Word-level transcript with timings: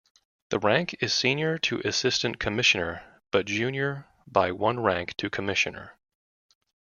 The 0.49 0.57
rank 0.57 0.95
is 0.99 1.13
senior 1.13 1.59
to 1.59 1.79
Assistant 1.85 2.39
Commissioner, 2.39 3.21
but 3.29 3.45
junior 3.45 4.07
by 4.25 4.51
one 4.51 4.79
rank 4.79 5.15
to 5.17 5.29
Commissioner. 5.29 5.95